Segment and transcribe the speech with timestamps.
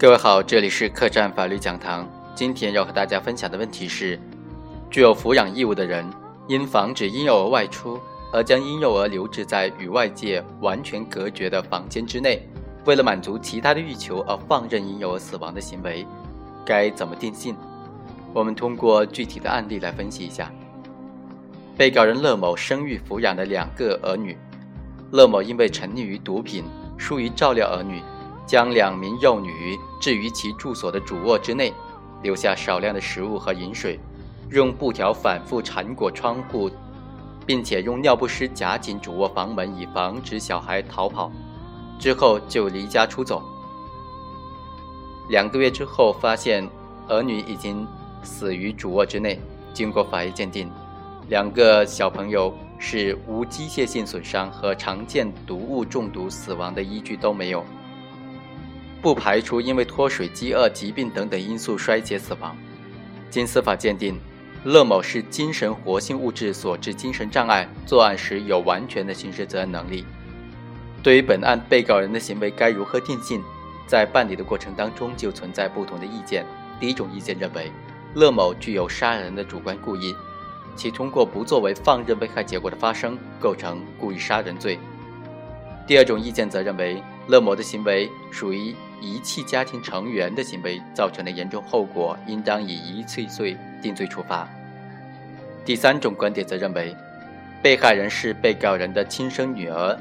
[0.00, 2.08] 各位好，这里是客栈法律讲堂。
[2.34, 4.18] 今天要和大家分享的问题是：
[4.90, 6.10] 具有抚养义务的人，
[6.48, 8.00] 因防止婴幼儿外出
[8.32, 12.48] 而将婴幼儿留置在与外界完全隔绝的房间之内，
[12.86, 16.06] 为了满足其他的欲求而放任婴幼儿死亡的行为，
[16.64, 17.54] 该怎么定性？
[18.32, 20.50] 我们通过具体的案例来分析一下。
[21.76, 24.34] 被告人乐某生育抚养了两个儿女，
[25.10, 26.64] 乐某因为沉溺于毒品，
[26.96, 28.00] 疏于照料儿女。
[28.50, 31.72] 将两名幼女置于其住所的主卧之内，
[32.20, 33.96] 留下少量的食物和饮水，
[34.50, 36.68] 用布条反复缠裹窗户，
[37.46, 41.30] 并且用尿不湿夹紧主卧房门，以防止小孩逃跑。
[41.96, 43.40] 之后就离家出走。
[45.28, 46.68] 两个月之后，发现
[47.06, 47.86] 儿女已经
[48.24, 49.40] 死于主卧之内。
[49.72, 50.68] 经过法医鉴定，
[51.28, 57.64] 两个小朋友是无机械性损伤和常见毒物中毒死亡的依据都没有。
[59.00, 62.56] 不排除因为脱水、饥饿、疾病等等因素衰竭死亡。
[63.30, 64.18] 经司法鉴定，
[64.64, 70.04] 乐某是精神活性物质所致精神障碍，作案时有完全的刑事责任能力。
[71.02, 73.42] 对于本案被告人的行为该如何定性，
[73.86, 76.44] 在办理的过程当中就存在不同的意见。
[76.78, 77.72] 第一种意见认为，
[78.14, 80.14] 乐某具有杀人的主观故意，
[80.76, 84.78] 其通过不作为放任危害结果的发生，构成故意杀人罪。
[85.90, 88.72] 第二种意见则认为，乐某的行为属于。
[89.02, 94.46] 遗弃家庭成员的行为造成的严重后果，应当以遗弃罪定罪处罚。
[95.64, 96.94] 第三种观点则认为，
[97.62, 99.98] 被害人是被告人的亲生女儿，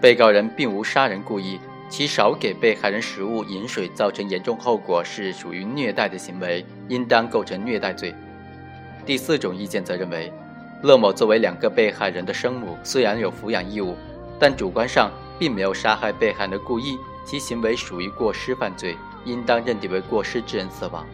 [0.00, 1.58] 被告人并无杀人故意，
[1.90, 8.14] 其少给被害人食物、饮水造成严重后果是属于虐待的行为，应当构成虐待罪。
[9.04, 10.32] 第四种意见则认为，
[10.82, 13.96] 乐某作为两个被害人的生母，虽然有抚养义务，
[14.40, 16.98] 但主观上并没有杀害被害人的故意。
[17.22, 21.06] 其行为属于过失犯罪，应当认定为过失致人死亡。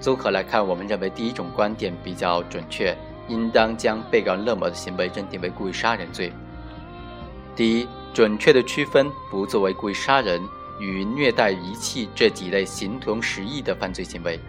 [0.00, 2.96] 综合来看，我们认为第一种观点比较准确，
[3.26, 6.32] 应当将被告人乐某的行为认定为故意杀人罪。
[7.54, 10.40] 第一，准确的区分不作为故意杀人
[10.80, 14.40] 与虐待遗弃这几类形同实异的犯罪行为。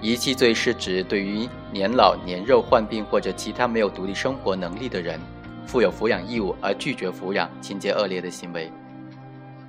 [0.00, 5.20] 遗弃罪是指对于年老年幼、患病或者其他没有独立生活能力的人，
[5.70, 8.68] 负有抚养义务而拒绝抚养，情节恶劣的行为。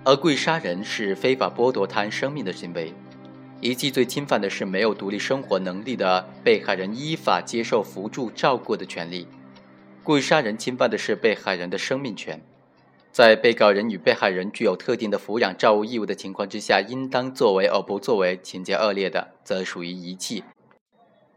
[0.03, 2.91] 而故意杀人是非法剥夺他人生命的行为，
[3.59, 9.27] 遗弃罪侵犯的是没有独立生活能力的被害人依法接受扶助照顾的权利，
[10.01, 12.41] 故意杀人侵犯的是被害人的生命权。
[13.11, 20.43] 在被告人与被害人具有特定的抚养照顾义务的情况之下，应当作为而不作为，情节恶劣的，则属于遗弃，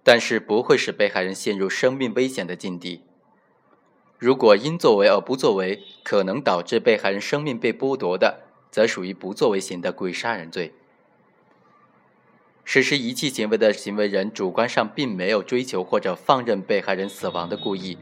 [0.02, 3.02] 但是不会使被害人陷入生命危险的境地。
[4.24, 8.40] 如果因作为而不作为，可能导致被害人生命被剥夺的，
[8.70, 10.72] 则属于不作为型的故意杀人罪。
[12.64, 17.98] 实施遗弃行为的行为人主观上并没有追求或者放任被害人死亡的故意，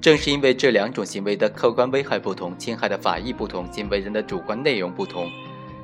[0.00, 5.30] 正是因为这两种行为的客观危害不同、侵害的法益不同、行为人的主观内容不同，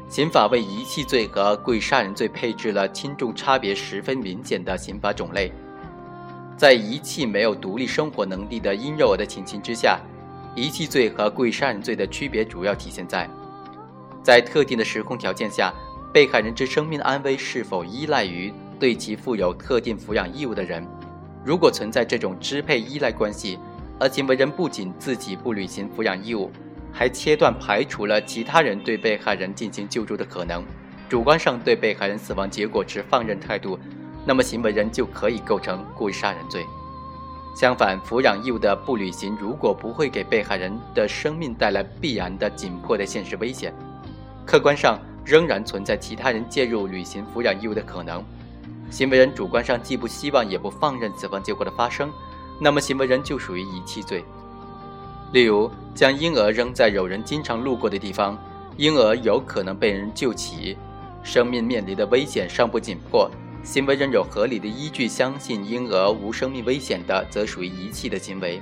[0.08, 5.52] 刑法为遗弃罪和故意杀人罪配置了轻重差别十分明显的刑法种类。
[6.56, 10.00] 在遗弃没有独立生活能力的婴幼儿的情形之下，
[10.54, 13.28] 遗弃罪和故意杀人罪的区别主要体现在。
[14.22, 15.74] 在特定的时空条件下，
[16.12, 20.86] 被害人之生命安危是否依赖于对其负有特定抚养义务的人？
[21.44, 23.58] 如果存在这种支配依赖关系，
[23.98, 26.50] 而行为人不仅自己不履行抚养义务，
[26.92, 30.64] 还切断排除了其他人对被害人进行救助的可能，
[31.08, 33.78] 主观上对被害人死亡结果持放任态度，
[34.24, 36.66] 那么行为人就可以构成故意杀人罪。
[37.54, 43.72] 相反，抚养义务的不履行，如果不会给被害人的生命带来必然的紧迫的现实危险。
[44.44, 48.24] 客观上仍然存在其他人介入履行抚养义务的可能，
[48.90, 52.10] 行为人主观上既不希望也不放任死亡结果的发生，
[52.60, 54.24] 那么行为人就属于遗弃罪。
[55.32, 58.36] 例如，将婴儿扔在有人经常路过的地方，
[58.76, 60.76] 婴儿有可能被人救起，
[61.22, 63.30] 生命面临的危险尚不紧迫，
[63.64, 68.60] 行为人有合理的依据相信婴儿无生命危险的，则属于遗弃的行为。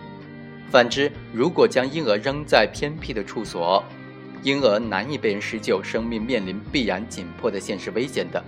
[0.70, 3.82] 反之，如果将婴儿扔在偏僻的处所，
[4.44, 8.42] 婴儿难以被人施救，生命面临必然紧迫的现实危险的，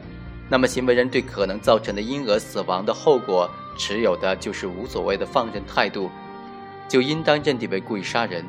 [0.49, 6.09] 那么行为人对可能造成的婴儿死亡的后果持有的就是无所谓的放任态度，
[6.89, 8.45] 就应当认定为故意杀人。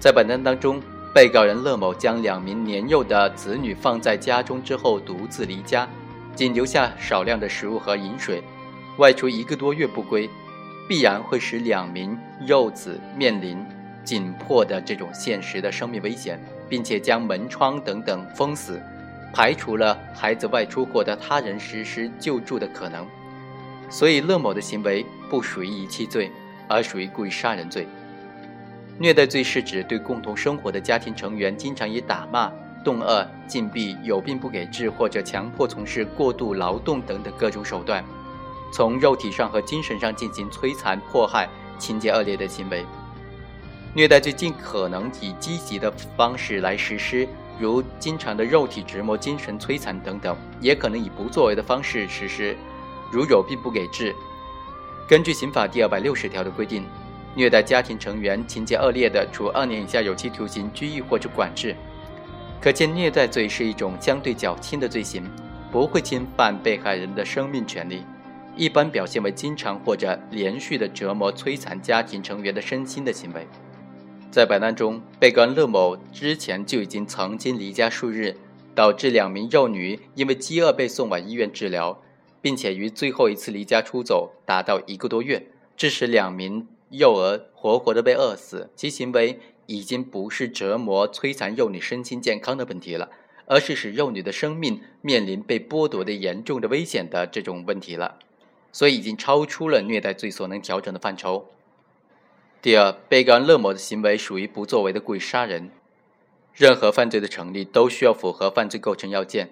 [0.00, 0.80] 在本案当中，
[1.14, 5.86] 被告人乐某将两名年幼的子女放在家中之后独自离家，
[6.40, 8.42] 仅留下少量的食物和饮水，
[8.96, 10.26] 外出一个多月不归，
[10.88, 13.62] 必然会使两名幼子面临。
[14.02, 18.80] 紧迫的这种现实的生命危险，并且将门窗等等封死，
[19.34, 23.06] 排除了孩子外出获得他人实施救助的可能。
[23.90, 26.32] 所以，乐某的行为不属于遗弃罪，
[26.66, 27.86] 而属于故意杀人罪。
[28.98, 32.50] 虐待罪是指对共同生活的家庭成员经常以打骂、
[32.82, 38.04] 冻饿、禁闭、有病不给治或者强迫从事过度劳动等等各种手段，
[38.72, 41.48] 从肉体上和精神上进行摧残、迫害，
[41.78, 42.84] 情节恶劣的行为。
[43.92, 47.28] 虐待罪尽可能以积极的方式来实施，
[47.58, 52.56] 如经常的肉体折磨、精神摧残等等，也可能以不作为的方式实施。
[53.10, 54.14] 如有病不给治，
[55.08, 56.86] 根据刑法第二百六十条的规定，
[57.34, 61.74] 虐待家庭成员情节恶劣的，处二年以下有期徒刑、拘役或者管制。
[62.60, 65.24] 可见，虐待罪是一种相对较轻的罪行，
[65.72, 68.02] 不会侵犯被害人的生命权利，
[68.54, 73.46] 一般表现为经常或者连续的折磨、摧残家庭成员的身心的行为。
[74.30, 78.36] 在本案中，被告人乐某之前就已经曾经离家数日，
[78.74, 82.00] 导致两名幼女因为饥饿被送往医院治疗。
[82.42, 85.46] 并且于最后一次离家出走达到一个多月，
[85.76, 89.38] 致使两名幼儿活活的被饿死，其行为
[89.70, 93.08] 已经不是折磨、摧残幼女身心健康的问题了，
[93.46, 98.18] 而是使幼女的生命面临被剥夺的严重的危险的这种问题了，
[98.72, 101.46] 所以已经超出了虐待罪所能调整的范畴。
[102.60, 105.70] 第二，被告人乐某的行为属于不作为的故意杀人，
[106.52, 109.50] 任何犯罪的成立都需要符合犯罪构成要件。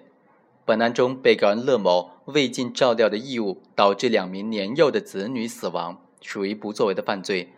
[0.65, 7.53] 本案中，被告人乐某未尽照料的义务，导致两名年幼的子女死亡，属于不作为的犯罪。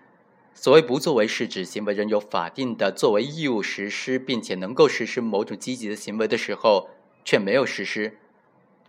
[0.53, 6.89] 所谓不作为，是指行为人有法定的作为义务实施，并且能够实施某种积极的行为的时候，
[7.25, 8.17] 却没有实施。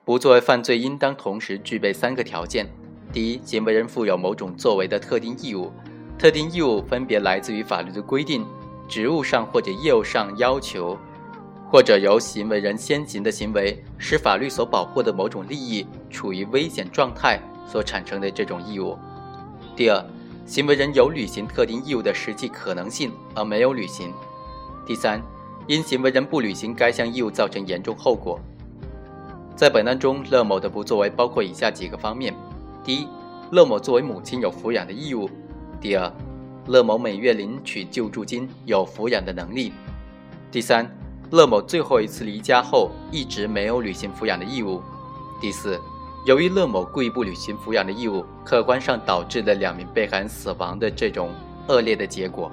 [0.05, 2.67] 不作为犯罪应当同时具备三个条件：
[3.13, 5.73] 第一，行为人负有某种作为的特定义务，
[6.19, 8.45] 特定义务分别来自于法律的规定、
[8.89, 10.99] 职务上或者业务上要求。
[11.71, 18.95] 或者由行为人先行的行为使法律所保护的某种利益处于危险状态所产生的这种义务。
[19.75, 20.05] 第二，
[20.45, 24.13] 行为人有履行特定义务的实际可能性而没有履行。
[24.87, 25.23] 第三，
[25.67, 28.39] 因行为人不履行该项义务造成严重后果。
[29.55, 32.35] 在本案中，乐某的不作为包括以下几个方面：
[32.85, 33.09] 第一，
[33.51, 35.29] 乐某作为母亲有抚养的义务；
[35.81, 36.13] 第二，
[36.67, 39.73] 乐某每月领取救助金有抚养的能力；
[40.51, 40.91] 第三。
[41.31, 44.83] 乐某最后一次离家后，一直没有履行抚养的义务。
[45.41, 45.81] 第四，
[46.25, 51.31] 由于乐某故意不履行抚养的义务，客观上导致了两名被害人死亡的这种
[51.67, 52.49] 恶劣的结果。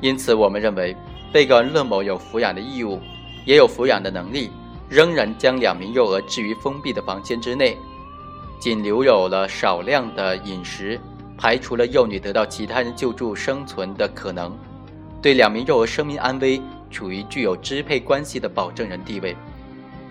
[0.00, 0.96] 因此，我们认为，
[1.30, 2.98] 被告人乐某有抚养的义务，
[3.44, 4.50] 也有抚养的能力，
[4.88, 7.76] 仍然将两名幼儿置于封闭的房间之内，
[8.58, 10.98] 仅留有了少量的饮食，
[11.36, 14.50] 排除了幼女得到其他人救助生存的可能，
[15.20, 16.60] 对两名幼儿生命安危。
[16.90, 19.34] 处于具有支配关系的保证人地位，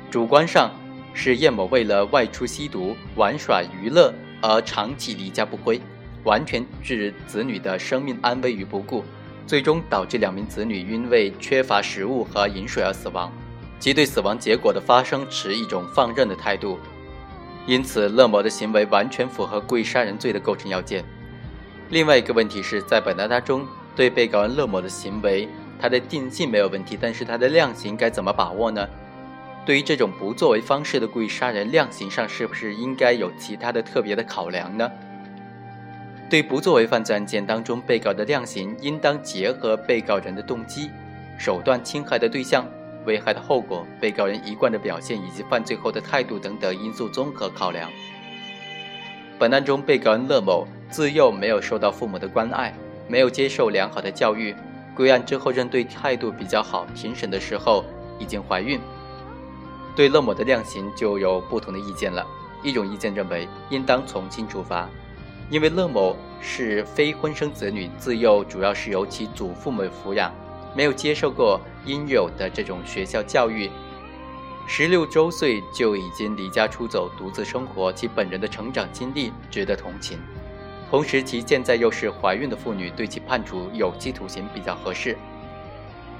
[0.10, 0.72] 主观上
[1.14, 5.80] 是叶某为了外出吸毒、玩耍、娱乐而长期离家不归，
[6.24, 9.04] 完全置子女的生命安危于不顾，
[9.46, 13.32] 最终导致两名子女因为缺乏食物和饮水而死亡，
[13.80, 16.80] 即对死亡结果的发生持一种放任的态度。
[17.68, 21.06] 因此，乐某的行为完全符合故意杀人罪的构成要件。
[21.90, 25.48] 另外一个问题是在本案当中，对被告人乐某的行为。
[25.80, 28.88] 他的定性没有问题，但是他的量刑该怎么把握呢？
[29.66, 34.92] 对于这种不作为方式的故意杀人，量刑上是不是应该有其他的特别的考量呢？
[36.30, 40.90] 对不作为犯罪案件当中，被告的量刑应当结合被告人的动机、
[41.38, 42.66] 手段、侵害的对象、
[43.06, 47.90] 危害的后果、被告人一贯的表现以及犯罪后的态度等等因素综合考量。
[49.38, 52.74] 本案中，被告人乐某自幼没有受到父母的关爱，
[53.08, 54.56] 没有接受良好的教育。
[54.96, 57.84] 归案之后认对态度比较好，庭审的时候
[58.20, 58.80] 已经怀孕，
[59.96, 62.26] 对乐某的量刑就有不同的意见了。
[62.64, 64.88] 一种意见认为应当从轻处罚，
[65.50, 70.32] 因为乐某是非婚生子女，自幼主要是由其祖父母抚养，
[70.76, 73.70] 没有接受过应有的这种学校教育，
[74.68, 80.20] 十六周岁就已经离家出走，独自生活，其本人的成长经历值得同情。
[80.90, 85.18] 同时，其现在又是怀孕的妇女，对其判处有期徒刑比较合适。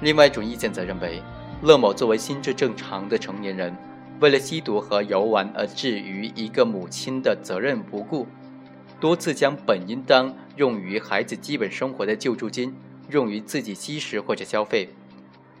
[0.00, 1.22] 另外一种意见则认为，
[1.62, 3.72] 乐某作为心智正常的成年人，
[4.18, 8.26] 为了吸毒和游玩而置于一个母亲的责任不顾，
[8.98, 12.74] 多次将本应当用于孩子基本生活的救助金
[13.10, 14.88] 用于自己吸食或者消费，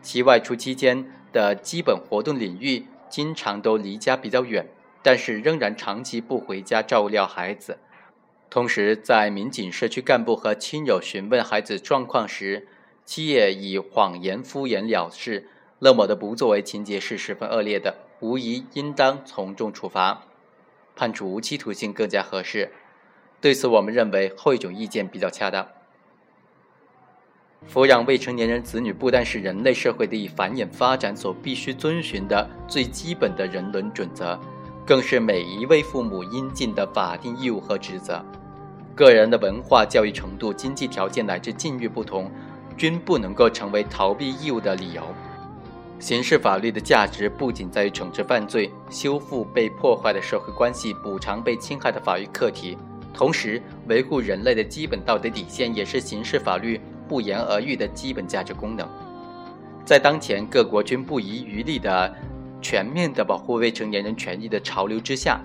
[0.02, 4.66] 其外出期间的基本活动领域经常都离家比较远，
[5.04, 7.78] 但是仍然长期不回家照料孩子。
[8.50, 12.66] 同时，在民警、社区干部和亲友询问孩子状况时，
[13.04, 15.48] 七也以谎言敷衍了事，
[15.82, 20.22] 乐某的不作为情节是十分恶劣的，无疑应当从重处罚，
[20.94, 22.70] 判处无期徒刑更加合适。
[23.40, 25.66] 对此，我们认为后一种意见比较恰当。
[27.68, 34.38] 抚养未成年人子女不单是人类社会的繁衍发展所必须遵循的最基本的人伦准则，
[34.86, 38.24] 更是每一位父母应尽的法定义务和职责。
[38.94, 42.30] 个人的文化教育程度、经济条件乃至境遇不同，
[42.76, 45.02] 均不能够成为逃避义务的理由。
[46.02, 52.76] 刑事法律的价值不仅在于惩治犯罪、修复被破坏的社会关系、补偿被侵害的法律课题，
[53.14, 58.84] 同时维护人类的基本道德底线，也是刑事法律不言而喻的基本价值功能。
[59.84, 62.12] 在当前各国均不遗余力的
[62.60, 65.40] 全面的保护未成年人权益的潮流之下，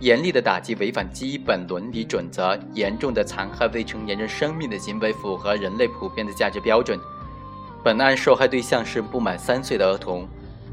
[0.00, 7.00] 严厉的打击违反基本伦理准则、严重的残害未成年人生命的行为，符合人类普遍的价值标准。
[7.86, 10.26] 本案受害对象是不满三岁的儿童，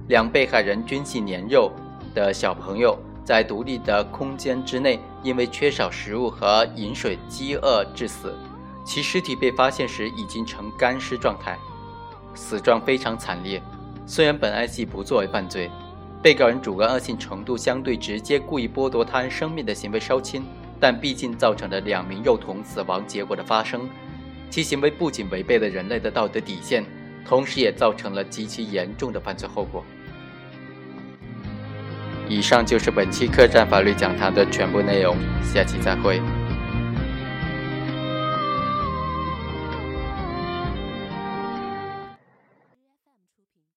[0.07, 1.71] 两被害人均系年幼
[2.15, 8.33] 的小朋友，在独立的空间之内，因为缺少食物和饮水，饥饿致死。
[8.83, 11.55] 其尸体被发现时已经呈干尸状态，
[12.33, 13.61] 死状非常惨烈。
[14.07, 15.69] 虽然本案系不作为犯罪，
[16.19, 20.43] 被告人主观恶性程度相对直接故意剥夺他人生命的行为稍轻，
[20.79, 23.87] 但毕竟造成了两名幼童死亡结果的发生，
[24.49, 26.83] 其行为不仅违背了人类的道德底线。
[27.25, 29.83] 同时也造成了极其严重的犯罪后果。
[32.29, 36.21] 以上就是本期客栈法律讲堂的全部内容，下期再会。